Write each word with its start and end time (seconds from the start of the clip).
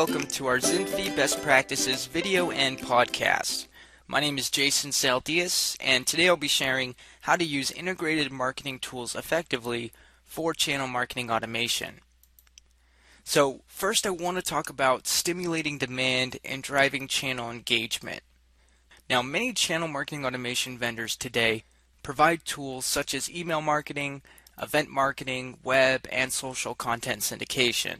welcome 0.00 0.26
to 0.26 0.46
our 0.46 0.56
Zinfi 0.56 1.14
Best 1.14 1.42
Practices 1.42 2.06
video 2.06 2.50
and 2.50 2.78
podcast. 2.78 3.66
My 4.08 4.18
name 4.18 4.38
is 4.38 4.48
Jason 4.48 4.92
Saldias, 4.92 5.76
and 5.78 6.06
today 6.06 6.26
I'll 6.26 6.38
be 6.38 6.48
sharing 6.48 6.94
how 7.20 7.36
to 7.36 7.44
use 7.44 7.70
integrated 7.70 8.32
marketing 8.32 8.78
tools 8.78 9.14
effectively 9.14 9.92
for 10.24 10.54
channel 10.54 10.88
marketing 10.88 11.30
automation. 11.30 12.00
So, 13.24 13.60
first, 13.66 14.06
I 14.06 14.10
want 14.10 14.38
to 14.38 14.42
talk 14.42 14.70
about 14.70 15.06
stimulating 15.06 15.76
demand 15.76 16.38
and 16.46 16.62
driving 16.62 17.06
channel 17.06 17.50
engagement. 17.50 18.22
Now, 19.10 19.20
many 19.20 19.52
channel 19.52 19.86
marketing 19.86 20.24
automation 20.24 20.78
vendors 20.78 21.14
today 21.14 21.64
provide 22.02 22.46
tools 22.46 22.86
such 22.86 23.12
as 23.12 23.30
email 23.30 23.60
marketing, 23.60 24.22
event 24.62 24.88
marketing, 24.88 25.58
web, 25.62 26.06
and 26.10 26.32
social 26.32 26.74
content 26.74 27.20
syndication. 27.20 27.96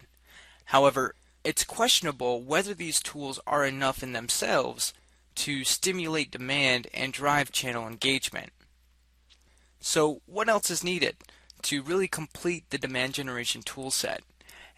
However, 0.64 1.14
it's 1.44 1.64
questionable 1.64 2.42
whether 2.42 2.74
these 2.74 3.00
tools 3.00 3.40
are 3.46 3.64
enough 3.64 4.02
in 4.02 4.12
themselves 4.12 4.92
to 5.36 5.64
stimulate 5.64 6.30
demand 6.30 6.86
and 6.92 7.12
drive 7.12 7.50
channel 7.52 7.86
engagement. 7.86 8.50
So, 9.80 10.20
what 10.26 10.48
else 10.48 10.70
is 10.70 10.84
needed 10.84 11.16
to 11.62 11.82
really 11.82 12.08
complete 12.08 12.68
the 12.68 12.78
demand 12.78 13.14
generation 13.14 13.62
toolset? 13.62 14.18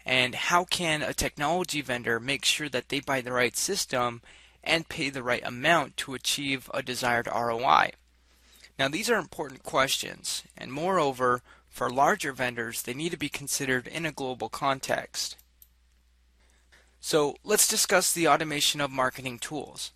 And 0.05 0.35
how 0.35 0.65
can 0.65 1.01
a 1.01 1.13
technology 1.13 1.81
vendor 1.81 2.19
make 2.19 2.45
sure 2.45 2.69
that 2.69 2.89
they 2.89 2.99
buy 2.99 3.21
the 3.21 3.31
right 3.31 3.55
system 3.55 4.21
and 4.63 4.87
pay 4.87 5.09
the 5.09 5.23
right 5.23 5.45
amount 5.45 5.97
to 5.97 6.13
achieve 6.13 6.69
a 6.73 6.81
desired 6.81 7.27
ROI? 7.27 7.91
Now, 8.79 8.87
these 8.87 9.09
are 9.09 9.19
important 9.19 9.63
questions, 9.63 10.43
and 10.57 10.71
moreover, 10.71 11.41
for 11.69 11.89
larger 11.89 12.31
vendors, 12.31 12.81
they 12.81 12.93
need 12.93 13.11
to 13.11 13.17
be 13.17 13.29
considered 13.29 13.87
in 13.87 14.05
a 14.05 14.11
global 14.11 14.49
context. 14.49 15.35
So 17.05 17.35
let's 17.43 17.67
discuss 17.67 18.13
the 18.13 18.29
automation 18.29 18.79
of 18.79 18.89
marketing 18.89 19.39
tools. 19.39 19.91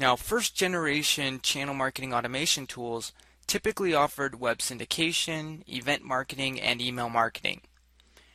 Now, 0.00 0.16
first 0.16 0.56
generation 0.56 1.38
channel 1.40 1.74
marketing 1.74 2.12
automation 2.12 2.66
tools 2.66 3.12
typically 3.46 3.94
offered 3.94 4.40
web 4.40 4.58
syndication, 4.58 5.62
event 5.68 6.02
marketing, 6.02 6.60
and 6.60 6.82
email 6.82 7.08
marketing. 7.08 7.60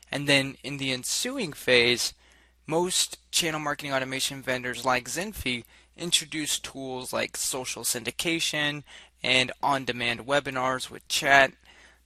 And 0.10 0.30
then 0.30 0.56
in 0.64 0.78
the 0.78 0.94
ensuing 0.94 1.52
phase, 1.52 2.14
most 2.66 3.20
channel 3.34 3.60
marketing 3.60 3.92
automation 3.92 4.42
vendors 4.42 4.86
like 4.86 5.10
Zinfi 5.10 5.66
introduced 5.98 6.64
tools 6.64 7.12
like 7.12 7.36
social 7.36 7.84
syndication 7.84 8.84
and 9.22 9.52
on 9.62 9.84
demand 9.84 10.22
webinars 10.22 10.90
with 10.90 11.06
chat. 11.10 11.52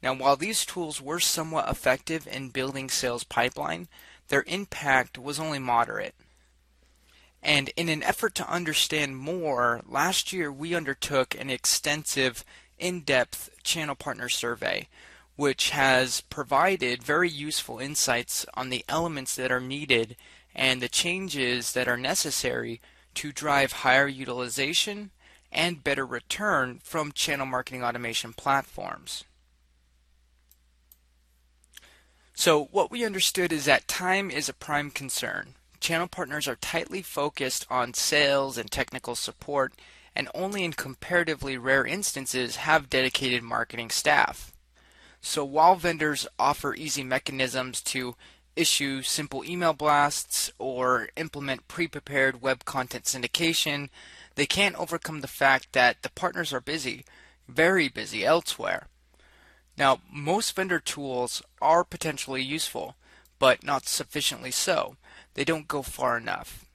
Now, 0.01 0.15
while 0.15 0.37
these 0.37 0.65
tools 0.65 0.99
were 0.99 1.19
somewhat 1.19 1.69
effective 1.69 2.27
in 2.27 2.49
building 2.49 2.89
sales 2.89 3.23
pipeline, 3.23 3.87
their 4.29 4.43
impact 4.47 5.17
was 5.17 5.39
only 5.39 5.59
moderate. 5.59 6.15
And 7.41 7.69
in 7.75 7.89
an 7.89 8.03
effort 8.03 8.35
to 8.35 8.49
understand 8.49 9.17
more, 9.17 9.81
last 9.87 10.33
year 10.33 10.51
we 10.51 10.75
undertook 10.75 11.39
an 11.39 11.49
extensive, 11.49 12.43
in 12.79 13.01
depth 13.01 13.49
channel 13.63 13.95
partner 13.95 14.29
survey, 14.29 14.87
which 15.35 15.69
has 15.69 16.21
provided 16.21 17.03
very 17.03 17.29
useful 17.29 17.79
insights 17.79 18.45
on 18.55 18.69
the 18.69 18.83
elements 18.89 19.35
that 19.35 19.51
are 19.51 19.61
needed 19.61 20.15
and 20.55 20.81
the 20.81 20.89
changes 20.89 21.73
that 21.73 21.87
are 21.87 21.97
necessary 21.97 22.81
to 23.13 23.31
drive 23.31 23.71
higher 23.71 24.07
utilization 24.07 25.11
and 25.51 25.83
better 25.83 26.05
return 26.05 26.79
from 26.83 27.11
channel 27.11 27.45
marketing 27.45 27.83
automation 27.83 28.33
platforms. 28.33 29.23
So 32.39 32.69
what 32.71 32.89
we 32.89 33.03
understood 33.03 33.51
is 33.51 33.65
that 33.65 33.89
time 33.89 34.31
is 34.31 34.47
a 34.47 34.53
prime 34.53 34.91
concern. 34.91 35.55
Channel 35.81 36.07
partners 36.07 36.47
are 36.47 36.55
tightly 36.55 37.01
focused 37.01 37.67
on 37.69 37.93
sales 37.93 38.57
and 38.57 38.71
technical 38.71 39.15
support 39.15 39.73
and 40.15 40.29
only 40.33 40.63
in 40.63 40.71
comparatively 40.71 41.57
rare 41.57 41.85
instances 41.85 42.55
have 42.55 42.89
dedicated 42.89 43.43
marketing 43.43 43.89
staff. 43.89 44.53
So 45.19 45.43
while 45.43 45.75
vendors 45.75 46.29
offer 46.39 46.73
easy 46.73 47.03
mechanisms 47.03 47.81
to 47.81 48.15
issue 48.55 49.01
simple 49.01 49.43
email 49.43 49.73
blasts 49.73 50.49
or 50.57 51.09
implement 51.17 51.67
pre-prepared 51.67 52.41
web 52.41 52.63
content 52.63 53.03
syndication, 53.03 53.89
they 54.35 54.45
can't 54.45 54.79
overcome 54.79 55.19
the 55.19 55.27
fact 55.27 55.73
that 55.73 56.03
the 56.03 56.09
partners 56.11 56.53
are 56.53 56.61
busy, 56.61 57.03
very 57.49 57.89
busy 57.89 58.23
elsewhere. 58.23 58.87
Now, 59.79 60.01
most 60.11 60.57
vendor 60.57 60.81
tools 60.81 61.41
are 61.61 61.85
potentially 61.85 62.43
useful, 62.43 62.97
but 63.39 63.63
not 63.63 63.87
sufficiently 63.87 64.51
so. 64.51 64.97
They 65.35 65.45
don't 65.45 65.69
go 65.69 65.81
far 65.83 66.17
enough. 66.17 66.65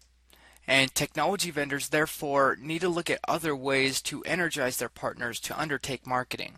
And 0.66 0.94
technology 0.94 1.50
vendors 1.50 1.90
therefore 1.90 2.56
need 2.58 2.80
to 2.80 2.88
look 2.88 3.10
at 3.10 3.20
other 3.28 3.54
ways 3.54 4.00
to 4.02 4.22
energize 4.22 4.78
their 4.78 4.88
partners 4.88 5.38
to 5.40 5.60
undertake 5.60 6.06
marketing. 6.06 6.54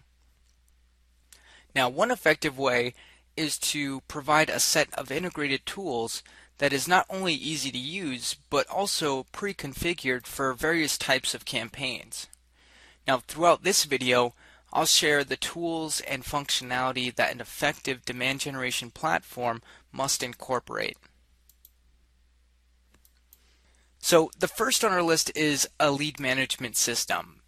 Now, 1.75 1.89
one 1.89 2.13
effective 2.13 2.57
way 2.57 2.95
is 3.37 3.59
to 3.59 4.03
provide 4.03 4.49
a 4.49 4.61
set 4.61 4.95
of 4.95 5.11
integrated 5.11 5.67
tools 5.67 6.23
that 6.59 6.73
is 6.73 6.87
not 6.87 7.07
only 7.11 7.35
easy 7.35 7.73
to 7.73 7.79
use, 7.79 8.37
but 8.51 8.69
also 8.69 9.27
pre-configured 9.33 10.27
for 10.27 10.55
various 10.55 10.97
types 10.97 11.35
of 11.35 11.45
campaigns. 11.45 12.29
Now, 13.05 13.19
throughout 13.19 13.65
this 13.65 13.85
video, 13.85 14.35
I'll 14.77 14.85
share 14.85 15.25
the 15.25 15.39
tools 15.39 16.03
and 16.03 16.23
functionality 16.23 17.15
that 17.15 17.33
an 17.33 17.41
effective 17.41 18.05
demand 18.05 18.41
generation 18.41 18.91
platform 18.91 19.63
must 19.91 20.23
incorporate. 20.23 20.99
So 24.01 24.31
the 24.39 24.49
first 24.49 24.85
on 24.85 24.93
our 24.93 25.03
list 25.03 25.33
is 25.35 25.67
a 25.81 25.91
lead 25.91 26.21
management 26.21 26.77
system. 26.77 27.41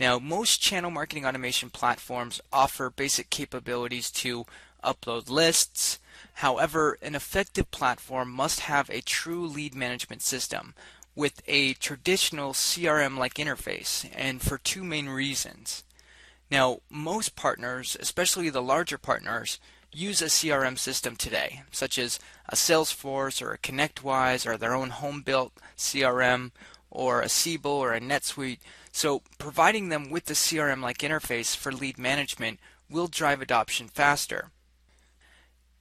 Now 0.00 0.18
most 0.18 0.60
channel 0.60 0.90
marketing 0.90 1.24
automation 1.24 1.70
platforms 1.70 2.40
offer 2.52 2.90
basic 2.90 3.30
capabilities 3.30 4.10
to 4.10 4.44
upload 4.82 5.30
lists. 5.30 6.00
However, 6.34 6.98
an 7.00 7.14
effective 7.14 7.70
platform 7.70 8.28
must 8.28 8.58
have 8.58 8.90
a 8.90 9.02
true 9.02 9.46
lead 9.46 9.76
management 9.76 10.20
system 10.20 10.74
with 11.14 11.42
a 11.46 11.74
traditional 11.74 12.52
CRM-like 12.52 13.34
interface 13.34 14.10
and 14.16 14.42
for 14.42 14.58
two 14.58 14.82
main 14.82 15.08
reasons. 15.08 15.84
Now, 16.52 16.80
most 16.90 17.34
partners, 17.34 17.96
especially 17.98 18.50
the 18.50 18.60
larger 18.60 18.98
partners, 18.98 19.58
use 19.90 20.20
a 20.20 20.26
CRM 20.26 20.78
system 20.78 21.16
today, 21.16 21.62
such 21.70 21.98
as 21.98 22.20
a 22.46 22.56
Salesforce 22.56 23.40
or 23.40 23.54
a 23.54 23.58
ConnectWise 23.58 24.46
or 24.46 24.58
their 24.58 24.74
own 24.74 24.90
home-built 24.90 25.54
CRM 25.78 26.50
or 26.90 27.22
a 27.22 27.30
Siebel 27.30 27.70
or 27.70 27.94
a 27.94 28.02
NetSuite. 28.02 28.58
So 28.92 29.22
providing 29.38 29.88
them 29.88 30.10
with 30.10 30.26
the 30.26 30.34
CRM-like 30.34 30.98
interface 30.98 31.56
for 31.56 31.72
lead 31.72 31.96
management 31.96 32.60
will 32.90 33.06
drive 33.06 33.40
adoption 33.40 33.88
faster. 33.88 34.50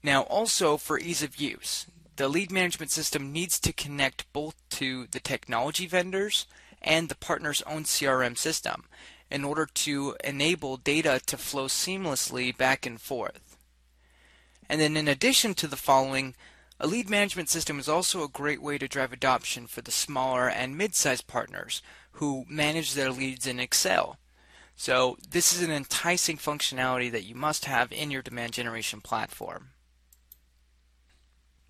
Now 0.02 0.22
also 0.22 0.78
for 0.78 0.98
ease 0.98 1.22
of 1.22 1.36
use, 1.36 1.86
the 2.16 2.30
lead 2.30 2.50
management 2.50 2.92
system 2.92 3.34
needs 3.34 3.60
to 3.60 3.74
connect 3.74 4.32
both 4.32 4.56
to 4.70 5.08
the 5.12 5.20
technology 5.20 5.86
vendors 5.86 6.48
and 6.82 7.10
the 7.10 7.16
partner's 7.16 7.62
own 7.64 7.84
CRM 7.84 8.38
system 8.38 8.86
in 9.32 9.44
order 9.46 9.66
to 9.66 10.16
enable 10.24 10.78
data 10.78 11.22
to 11.26 11.38
flow 11.38 11.66
seamlessly 11.66 12.56
back 12.56 12.86
and 12.86 13.00
forth. 13.00 13.58
And 14.70 14.80
then 14.80 14.98
in 14.98 15.08
addition 15.08 15.54
to 15.56 15.68
the 15.68 15.78
following, 15.78 16.36
a 16.80 16.88
lead 16.88 17.10
management 17.10 17.50
system 17.50 17.80
is 17.80 17.90
also 17.90 18.24
a 18.24 18.30
great 18.30 18.62
way 18.62 18.78
to 18.78 18.88
drive 18.88 19.14
adoption 19.14 19.68
for 19.68 19.82
the 19.82 19.92
smaller 19.92 20.50
and 20.50 20.78
mid-sized 20.78 21.28
partners 21.28 21.82
who 22.14 22.46
manage 22.50 22.94
their 22.94 23.12
leads 23.12 23.48
in 23.48 23.60
Excel. 23.60 24.18
So 24.76 25.18
this 25.30 25.54
is 25.54 25.62
an 25.62 25.72
enticing 25.72 26.38
functionality 26.38 27.12
that 27.12 27.24
you 27.24 27.36
must 27.36 27.66
have 27.66 27.92
in 27.92 28.12
your 28.12 28.22
demand 28.22 28.54
generation 28.54 29.00
platform. 29.00 29.70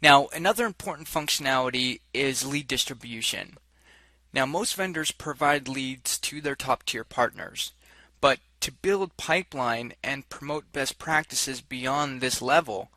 Now, 0.02 0.30
another 0.34 0.66
important 0.66 1.08
functionality 1.08 2.00
is 2.14 2.46
lead 2.46 2.68
distribution. 2.68 3.58
Now, 4.34 4.46
most 4.46 4.76
vendors 4.76 5.12
provide 5.12 5.68
leads 5.68 6.18
to 6.20 6.40
their 6.40 6.56
top 6.56 6.84
tier 6.84 7.04
partners, 7.04 7.74
but 8.22 8.40
to 8.62 8.72
build 8.72 9.18
pipeline 9.18 9.94
and 10.04 10.30
promote 10.30 10.72
best 10.72 10.98
practices 10.98 11.62
beyond 11.62 12.22
this 12.22 12.42
level, 12.42 12.92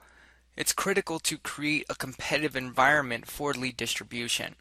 it's 0.56 0.72
critical 0.72 1.18
to 1.20 1.38
create 1.38 1.86
a 1.88 1.96
competitive 1.96 2.54
environment 2.54 3.26
for 3.26 3.52
lead 3.52 3.76
distribution. 3.76 4.54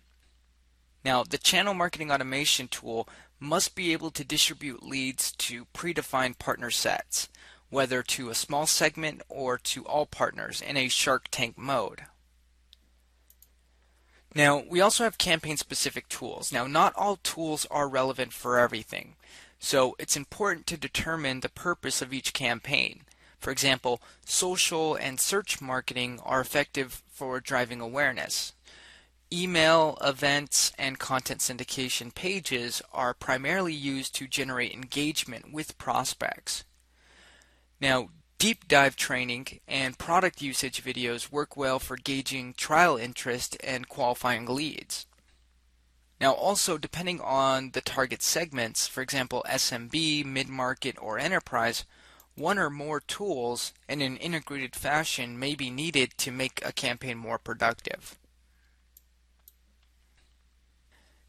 Now, 1.05 1.23
the 1.23 1.37
channel 1.37 1.73
marketing 1.73 2.11
automation 2.11 2.67
tool 2.67 3.07
must 3.39 3.75
be 3.75 3.91
able 3.91 4.09
to 4.11 4.23
distribute 4.23 4.81
leads 4.81 5.31
to 5.33 5.65
predefined 5.75 6.39
partner 6.39 6.71
sets, 6.71 7.29
whether 7.69 8.01
to 8.03 8.29
a 8.29 8.35
small 8.35 8.65
segment 8.65 9.21
or 9.29 9.57
to 9.57 9.85
all 9.85 10.05
partners 10.05 10.61
in 10.61 10.77
a 10.77 10.87
Shark 10.87 11.27
Tank 11.29 11.57
mode. 11.57 12.03
Now, 14.35 14.63
we 14.67 14.81
also 14.81 15.03
have 15.03 15.17
campaign 15.17 15.57
specific 15.57 16.07
tools. 16.09 16.51
Now, 16.51 16.65
not 16.65 16.95
all 16.95 17.17
tools 17.17 17.67
are 17.69 17.87
relevant 17.87 18.33
for 18.33 18.57
everything. 18.57 19.15
So 19.59 19.95
it's 19.99 20.17
important 20.17 20.67
to 20.67 20.77
determine 20.77 21.39
the 21.39 21.49
purpose 21.49 22.01
of 22.01 22.13
each 22.13 22.33
campaign. 22.33 23.03
For 23.39 23.51
example, 23.51 24.01
social 24.25 24.95
and 24.95 25.19
search 25.19 25.61
marketing 25.61 26.19
are 26.23 26.41
effective 26.41 27.03
for 27.11 27.39
driving 27.39 27.79
awareness. 27.79 28.53
Email, 29.31 29.97
events, 30.01 30.71
and 30.77 30.99
content 30.99 31.41
syndication 31.41 32.13
pages 32.13 32.81
are 32.91 33.13
primarily 33.13 33.73
used 33.73 34.15
to 34.15 34.27
generate 34.27 34.73
engagement 34.73 35.51
with 35.53 35.77
prospects. 35.77 36.63
Now, 37.79 38.09
deep 38.43 38.67
dive 38.67 38.97
training 38.97 39.47
and 39.69 39.97
product 39.97 40.41
usage 40.41 40.83
videos 40.83 41.31
work 41.31 41.55
well 41.55 41.79
for 41.79 41.95
gauging 41.95 42.53
trial 42.53 42.97
interest 42.97 43.55
and 43.63 43.87
qualifying 43.87 44.45
leads. 44.45 45.05
Now, 46.19 46.33
also, 46.33 46.77
depending 46.77 47.21
on 47.21 47.71
the 47.71 47.79
target 47.79 48.21
segments, 48.21 48.85
for 48.85 49.01
example, 49.01 49.45
SMB, 49.47 50.25
mid 50.25 50.49
market, 50.49 50.97
or 50.99 51.17
enterprise, 51.17 51.85
one 52.35 52.59
or 52.59 52.69
more 52.69 52.99
tools 52.99 53.71
in 53.87 54.01
an 54.01 54.17
integrated 54.17 54.75
fashion 54.75 55.39
may 55.39 55.55
be 55.55 55.69
needed 55.69 56.17
to 56.17 56.29
make 56.29 56.61
a 56.65 56.73
campaign 56.73 57.17
more 57.17 57.37
productive. 57.37 58.19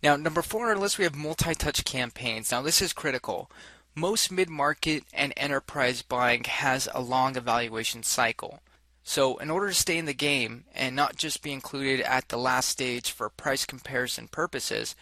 Now, 0.02 0.16
number 0.16 0.42
four 0.42 0.64
on 0.64 0.70
our 0.70 0.76
list, 0.76 0.98
we 0.98 1.04
have 1.04 1.14
multi 1.14 1.54
touch 1.54 1.84
campaigns. 1.84 2.50
Now, 2.50 2.60
this 2.60 2.82
is 2.82 2.92
critical. 2.92 3.48
Most 3.94 4.32
mid 4.32 4.48
market 4.48 5.04
and 5.12 5.32
enterprise 5.36 6.02
buying 6.02 6.44
has 6.44 6.88
a 6.92 7.00
long 7.00 7.36
evaluation 7.36 8.02
cycle. 8.02 8.60
So, 9.04 9.36
in 9.36 9.50
order 9.50 9.68
to 9.68 9.74
stay 9.74 9.98
in 9.98 10.06
the 10.06 10.14
game 10.14 10.64
and 10.74 10.96
not 10.96 11.16
just 11.16 11.42
be 11.42 11.52
included 11.52 12.00
at 12.00 12.28
the 12.28 12.38
last 12.38 12.68
stage 12.68 13.12
for 13.12 13.28
price 13.28 13.64
comparison 13.64 14.28
purposes, 14.28 14.96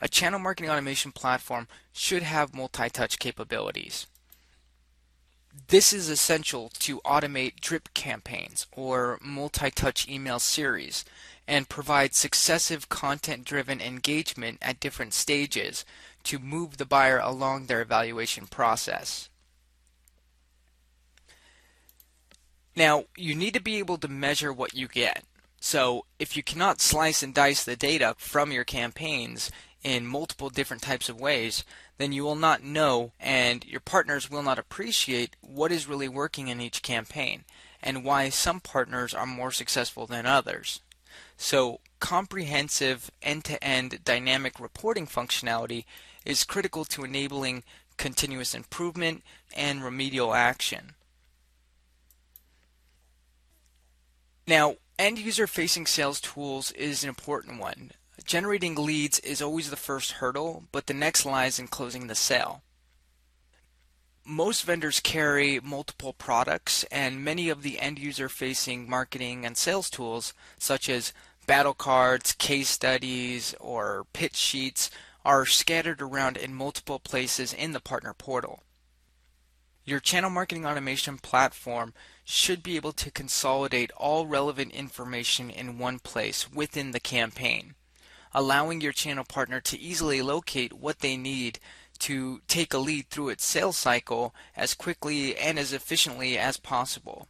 a 0.00 0.08
channel 0.08 0.38
marketing 0.38 0.70
automation 0.70 1.12
platform 1.12 1.68
should 1.92 2.22
have 2.22 2.54
multi 2.54 2.88
touch 2.88 3.18
capabilities. 3.18 4.06
This 5.66 5.92
is 5.92 6.08
essential 6.08 6.70
to 6.78 7.00
automate 7.00 7.60
drip 7.60 7.92
campaigns 7.92 8.66
or 8.72 9.18
multi 9.20 9.70
touch 9.70 10.08
email 10.08 10.38
series 10.38 11.04
and 11.46 11.68
provide 11.68 12.14
successive 12.14 12.88
content 12.88 13.44
driven 13.44 13.80
engagement 13.80 14.58
at 14.62 14.80
different 14.80 15.12
stages 15.14 15.84
to 16.28 16.38
move 16.38 16.76
the 16.76 16.84
buyer 16.86 17.18
along 17.18 17.66
their 17.66 17.80
evaluation 17.80 18.46
process. 18.46 19.30
Now, 22.76 23.04
you 23.16 23.34
need 23.34 23.54
to 23.54 23.60
be 23.60 23.78
able 23.78 23.98
to 23.98 24.08
measure 24.08 24.52
what 24.52 24.74
you 24.74 24.88
get. 24.88 25.24
So, 25.58 26.04
if 26.18 26.36
you 26.36 26.42
cannot 26.42 26.80
slice 26.80 27.22
and 27.22 27.34
dice 27.34 27.64
the 27.64 27.74
data 27.74 28.14
from 28.18 28.52
your 28.52 28.64
campaigns 28.64 29.50
in 29.82 30.06
multiple 30.06 30.50
different 30.50 30.82
types 30.82 31.08
of 31.08 31.20
ways, 31.20 31.64
then 31.96 32.12
you 32.12 32.22
will 32.22 32.36
not 32.36 32.62
know 32.62 33.12
and 33.18 33.64
your 33.64 33.80
partners 33.80 34.30
will 34.30 34.42
not 34.42 34.58
appreciate 34.58 35.34
what 35.40 35.72
is 35.72 35.88
really 35.88 36.08
working 36.08 36.48
in 36.48 36.60
each 36.60 36.82
campaign 36.82 37.44
and 37.82 38.04
why 38.04 38.28
some 38.28 38.60
partners 38.60 39.14
are 39.14 39.26
more 39.26 39.50
successful 39.50 40.06
than 40.06 40.26
others. 40.26 40.80
So, 41.36 41.80
comprehensive 42.00 43.10
end 43.22 43.44
to 43.46 43.62
end 43.62 44.04
dynamic 44.04 44.60
reporting 44.60 45.06
functionality 45.06 45.84
is 46.24 46.44
critical 46.44 46.84
to 46.86 47.04
enabling 47.04 47.64
continuous 47.96 48.54
improvement 48.54 49.22
and 49.56 49.82
remedial 49.82 50.34
action. 50.34 50.94
Now, 54.46 54.76
end 54.98 55.18
user 55.18 55.46
facing 55.46 55.86
sales 55.86 56.20
tools 56.20 56.72
is 56.72 57.02
an 57.02 57.08
important 57.08 57.60
one. 57.60 57.92
Generating 58.24 58.74
leads 58.74 59.18
is 59.20 59.42
always 59.42 59.70
the 59.70 59.76
first 59.76 60.12
hurdle, 60.12 60.64
but 60.72 60.86
the 60.86 60.94
next 60.94 61.24
lies 61.24 61.58
in 61.58 61.68
closing 61.68 62.06
the 62.06 62.14
sale. 62.14 62.62
Most 64.30 64.64
vendors 64.64 65.00
carry 65.00 65.58
multiple 65.58 66.12
products, 66.12 66.84
and 66.90 67.24
many 67.24 67.48
of 67.48 67.62
the 67.62 67.80
end 67.80 67.98
user 67.98 68.28
facing 68.28 68.86
marketing 68.86 69.46
and 69.46 69.56
sales 69.56 69.88
tools, 69.88 70.34
such 70.58 70.90
as 70.90 71.14
battle 71.46 71.72
cards, 71.72 72.34
case 72.34 72.68
studies, 72.68 73.54
or 73.58 74.04
pitch 74.12 74.36
sheets, 74.36 74.90
are 75.24 75.46
scattered 75.46 76.02
around 76.02 76.36
in 76.36 76.52
multiple 76.52 76.98
places 76.98 77.54
in 77.54 77.72
the 77.72 77.80
partner 77.80 78.12
portal. 78.12 78.60
Your 79.86 79.98
channel 79.98 80.28
marketing 80.28 80.66
automation 80.66 81.16
platform 81.16 81.94
should 82.22 82.62
be 82.62 82.76
able 82.76 82.92
to 82.92 83.10
consolidate 83.10 83.90
all 83.92 84.26
relevant 84.26 84.72
information 84.72 85.48
in 85.48 85.78
one 85.78 86.00
place 86.00 86.52
within 86.52 86.90
the 86.90 87.00
campaign, 87.00 87.76
allowing 88.34 88.82
your 88.82 88.92
channel 88.92 89.24
partner 89.24 89.62
to 89.62 89.80
easily 89.80 90.20
locate 90.20 90.74
what 90.74 90.98
they 90.98 91.16
need 91.16 91.58
to 92.00 92.40
take 92.48 92.72
a 92.72 92.78
lead 92.78 93.08
through 93.08 93.30
its 93.30 93.44
sales 93.44 93.76
cycle 93.76 94.34
as 94.56 94.74
quickly 94.74 95.36
and 95.36 95.58
as 95.58 95.72
efficiently 95.72 96.38
as 96.38 96.56
possible. 96.56 97.28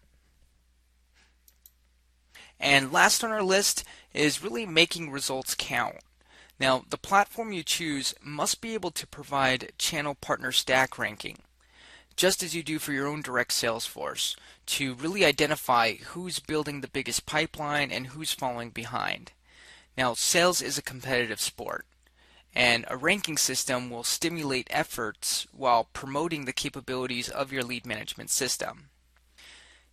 And 2.61 2.93
last 2.93 3.23
on 3.23 3.31
our 3.31 3.43
list 3.43 3.85
is 4.13 4.43
really 4.43 4.67
making 4.67 5.11
results 5.11 5.55
count. 5.57 5.97
Now, 6.59 6.85
the 6.89 6.99
platform 6.99 7.53
you 7.53 7.63
choose 7.63 8.15
must 8.21 8.61
be 8.61 8.75
able 8.75 8.91
to 8.91 9.07
provide 9.07 9.73
channel 9.79 10.15
partner 10.15 10.51
stack 10.51 10.99
ranking 10.99 11.39
just 12.19 12.43
as 12.43 12.53
you 12.53 12.65
do 12.65 12.81
for 12.81 12.93
your 12.93 13.07
own 13.07 13.23
direct 13.23 13.53
sales 13.53 13.87
force, 13.87 14.35
to 14.67 14.95
really 14.95 15.25
identify 15.25 15.95
who's 15.95 16.41
building 16.41 16.81
the 16.81 16.89
biggest 16.89 17.27
pipeline 17.27 17.93
and 17.93 18.09
who's 18.09 18.33
falling 18.33 18.71
behind. 18.71 19.31
Now, 19.97 20.15
sales 20.15 20.61
is 20.61 20.77
a 20.77 20.83
competitive 20.83 21.41
sport, 21.41 21.87
and 22.55 22.85
a 22.89 22.97
ranking 22.97 23.37
system 23.37 23.91
will 23.91 24.05
stimulate 24.05 24.67
efforts 24.71 25.47
while 25.53 25.89
promoting 25.93 26.45
the 26.45 26.53
capabilities 26.53 27.29
of 27.29 27.53
your 27.53 27.63
lead 27.63 27.87
management 27.87 28.31
system. 28.31 28.89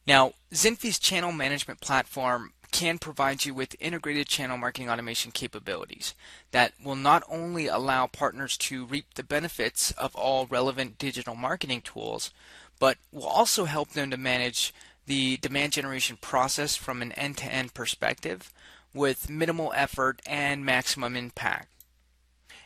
Now, 0.08 0.34
Zinfi's 0.54 1.00
channel 1.00 1.32
management 1.32 1.82
platform 1.82 2.54
can 2.72 2.98
provide 2.98 3.46
you 3.46 3.54
with 3.54 3.76
integrated 3.80 4.28
channel 4.28 4.58
marketing 4.58 4.90
automation 4.90 5.32
capabilities 5.32 6.14
that 6.52 6.74
will 6.84 6.96
not 6.96 7.24
only 7.30 7.68
allow 7.68 8.06
partners 8.06 8.58
to 8.58 8.86
reap 8.86 9.14
the 9.14 9.24
benefits 9.24 9.92
of 9.92 10.16
all 10.16 10.46
relevant 10.46 10.98
digital 10.98 11.36
marketing 11.36 11.82
tools, 11.82 12.32
but 12.80 12.98
will 13.12 13.26
also 13.26 13.66
help 13.66 13.92
them 13.92 14.12
to 14.12 14.18
manage 14.18 14.74
the 15.06 15.38
demand 15.38 15.72
generation 15.74 16.18
process 16.20 16.76
from 16.76 17.02
an 17.02 17.12
end 17.14 17.38
to 17.38 17.46
end 17.46 17.74
perspective 17.74 18.52
with 18.94 19.30
minimal 19.30 19.72
effort 19.76 20.22
and 20.26 20.66
maximum 20.66 21.16
impact. 21.16 21.70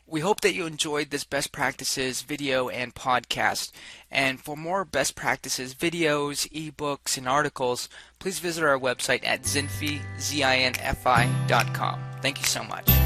We 0.10 0.22
hope 0.22 0.42
that 0.42 0.56
you 0.56 0.66
enjoyed 0.66 1.12
this 1.12 1.24
best 1.24 1.52
practices 1.52 2.24
video 2.24 2.68
and 2.70 2.96
podcast. 2.96 3.72
And 4.10 4.40
for 4.40 4.58
more 4.58 4.84
best 4.84 5.16
practices 5.16 5.76
videos, 5.76 6.50
ebooks, 6.52 7.16
and 7.18 7.28
articles, 7.28 7.90
please 8.18 8.40
visit 8.40 8.64
our 8.64 8.80
website 8.80 9.24
at 9.24 9.44
zinfi, 9.44 10.02
Z-I-N-F-I.com. 10.20 12.00
Thank 12.22 12.40
you 12.40 12.46
so 12.46 12.64
much. 12.64 12.99